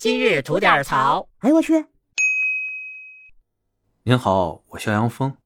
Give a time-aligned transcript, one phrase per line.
[0.00, 1.28] 今日吐点槽。
[1.40, 1.84] 哎呦我去！
[4.04, 5.36] 您好，我肖阳峰。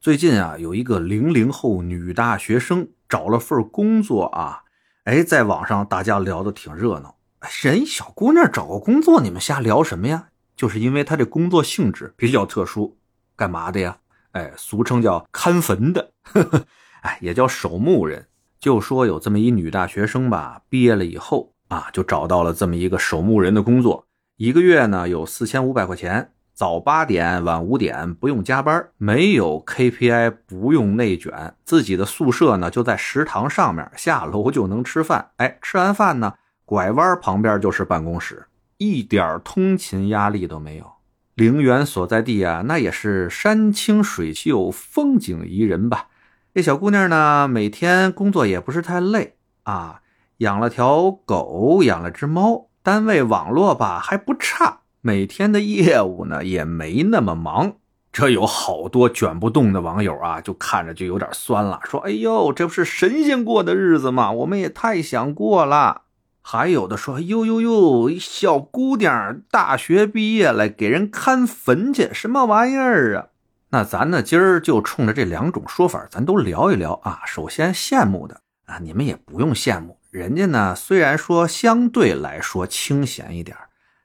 [0.00, 4.62] 最近啊，有一个零零后女大学生找了份工作啊，
[5.02, 7.16] 哎，在网上大家聊的挺热闹。
[7.60, 10.28] 人小姑娘找个工作，你们瞎聊什么呀？
[10.54, 12.96] 就是因为她这工作性质比较特殊，
[13.34, 13.98] 干嘛的呀？
[14.30, 16.66] 哎，俗称叫看坟的，呵 呵
[17.02, 18.28] 哎，也叫守墓人。
[18.60, 26.30] 就说有这么一女大学生吧，毕业了以后啊，就找到了这么一个守墓人的工作，一个月呢有四千五百块钱。
[26.54, 35.30] 早八点晚五点，不用加班，没有 KPI，不用内卷，自己的宿舍呢就在食堂上面，下楼就能吃饭。
[35.38, 38.46] 哎，吃完饭呢，拐弯旁边就是办公室，
[38.76, 40.92] 一点通勤压力都没有。
[41.34, 46.06] 陵园所在地啊，那也是山清水秀，风景宜人吧。
[46.54, 50.02] 这小姑娘呢，每天工作也不是太累啊，
[50.38, 54.80] 养了条狗，养了只猫，单位网络吧还不差。
[55.00, 57.74] 每天的业务呢也没那么忙，
[58.10, 64.32] 这有好多卷不动的网友啊，就看着就有点酸了，说：“哎呦，这不是神仙过的日子吗？
[64.32, 66.02] 我们也太想过了。”
[66.46, 73.26] 还有的说：“呦呦呦，小姑娘大学毕业了，给人看坟去，什么玩意儿啊？”
[73.70, 77.22] 那咱呢今儿就冲着这两种说法，咱都聊一聊啊。
[77.26, 83.56] 首先羡慕的啊，你们也不用羡慕，人家呢虽然说相对来说清闲一点。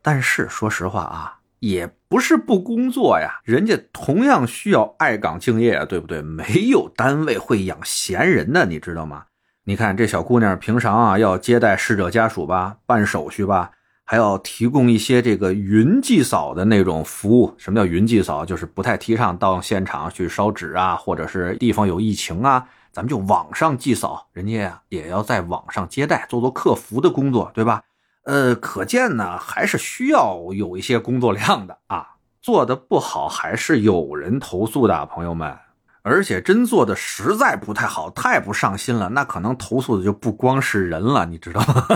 [0.00, 6.22] 但是说实话啊，也不是不工作呀，人家同样需要爱岗敬业啊，对不对？
[6.22, 9.24] 没有单位会养闲人的，你知道吗？
[9.64, 13.72] 你看这小姑娘平常啊，要接待逝者家属吧，办手续吧，
[14.06, 17.54] 还要提供一些这个云祭扫的那种服务。
[17.58, 18.46] 什么叫云祭扫？
[18.46, 24.28] 就是不太提倡到现场去烧纸啊，或者是地方有疫情啊，咱们就网上祭扫。
[24.32, 27.82] 人家呀，也要在网上接待，做做客服的工作，对吧？
[28.24, 32.16] 呃，可见呢，还是需要有一些工作量的啊。
[32.42, 35.56] 做的不好，还是有人投诉的，朋友们。
[36.02, 41.86] 而且真做的实在不太好，太不上心了，那可能投诉的就不光是人了，你知道吗？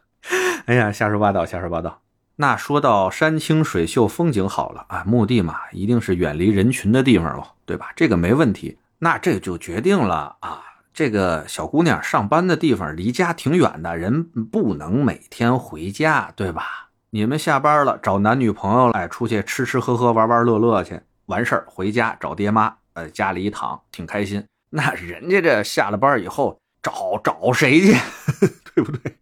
[0.66, 2.02] 哎呀，瞎说八道，瞎说八道。
[2.36, 7.92] 那说到山清水秀，风景好了啊，墓地嘛，一定是远离人群的地方喽，对吧？
[7.96, 8.76] 这个没问题。
[8.98, 10.62] 那这就决定了啊。
[10.92, 16.88] 这个小姑娘上班的地方离家挺远的，人不能每天回家，对吧？
[17.10, 24.42] 你们下班了找男女朋友来出去吃吃喝喝玩玩乐乐去，完事儿回家找爹妈，呃，家里一躺挺开心。
[24.70, 27.94] 那人家这下了班以后找找谁去，
[28.74, 29.16] 对不对？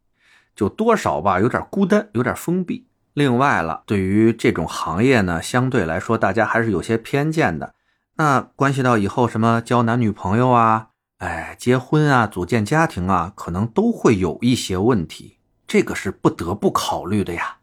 [0.55, 2.87] 就多少吧，有点孤单，有点封闭。
[3.13, 7.75] 另外了，对于这种行业呢，相对来说大家还是有些偏见的。
[8.17, 10.91] 那关系到以后什么交男女朋友啊？
[11.19, 17.57] 哎，结婚啊，组建家庭啊，可能都会有一些问题，这个是不得不考虑的呀。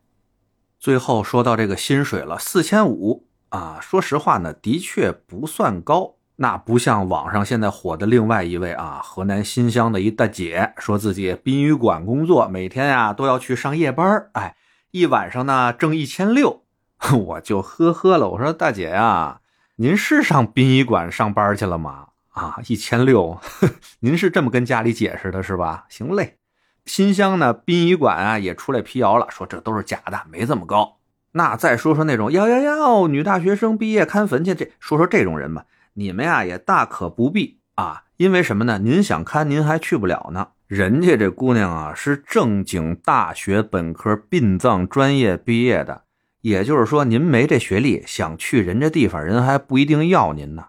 [0.80, 6.16] 最后说到这个薪水了，四千五啊，说实话呢，的确不算高。
[6.38, 14.56] 那不像网上现在火的另外一位啊，河南新乡的一大姐，说自己殡仪馆工作，每天呀都要去上夜班，哎，
[14.90, 16.64] 一晚上呢挣一千六，
[17.26, 19.41] 我就呵呵了，我说大姐呀，
[19.82, 22.10] 您是上殡仪馆上班去了吗？
[22.30, 23.40] 啊，一千六，
[24.02, 25.86] 您是这么跟家里解释的，是吧？
[25.90, 26.38] 行嘞，
[26.86, 31.00] 新乡呢，殡仪馆啊也出来辟谣了，说这都是假的，没这么高。
[31.32, 38.78] 那再说说那种要要要女大学生毕业看坟去，这说说这种人吧，你们呀也大可不必啊，因为什么呢？
[38.78, 40.50] 您想看，您还去不了呢。
[40.68, 46.04] 人家这姑娘啊是正经大学本科殡葬专业毕业的，
[46.42, 50.66] 也就是说您没这学历，想去人家地方，人还不一定要您呢。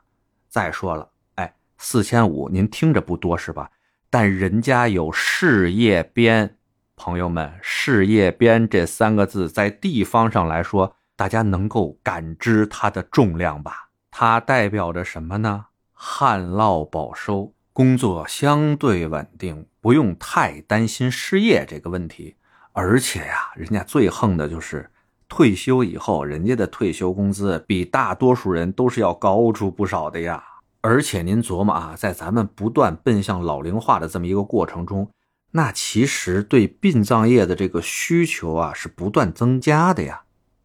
[0.48, 1.10] 再说了。
[1.36, 3.70] 哎，四千五，您听着不多是吧？
[4.10, 6.56] 但人家有事业编，
[6.94, 13.88] 朋友们，事业编这三个字在地方上来说，大家能够感知它的重量吧？
[14.10, 15.64] 它代表着什么呢？
[15.94, 22.36] 旱涝保收，工作相对稳定，不用太担心失业这个问题。
[22.72, 24.90] 而且呀，人家最横的就是
[25.34, 30.44] 退休以后，人家的退休工资比大多数人都是要高出不少的呀。
[30.82, 35.08] 而且您琢磨啊，在咱们不断奔向老龄化的这么一个过程中，
[35.52, 40.20] 那其实对殡葬业的这个需求啊是不断增加的呀。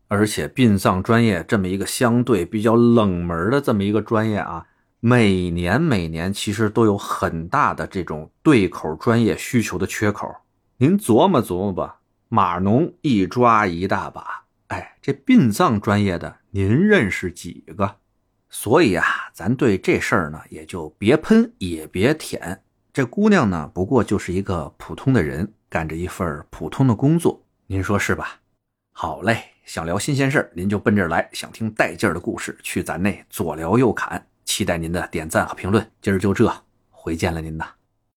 [0.09, 4.65] 而且殡葬专业这么一个相对比较冷门的这么一个专业啊，
[4.99, 10.29] 每年每年其实都有很大的这种对口专业需求的缺口。
[10.75, 17.97] 您琢磨琢磨吧，码农一抓一大把，哎，这殡葬专业的您认识几个？
[18.49, 22.63] 所以啊，咱对这事儿呢，也就别喷，也别舔。
[22.93, 28.39] 这姑娘呢，不过就是一个普通的人，干着一份普通的工作，您说是吧？
[28.91, 34.27] 好嘞，想聊新鲜事儿，您就奔这儿来；想听带劲儿的故事，去咱那左聊右侃。
[34.43, 35.91] 期待您的点赞和评论。
[36.01, 36.51] 今儿就这，
[36.89, 37.76] 回见了您呐。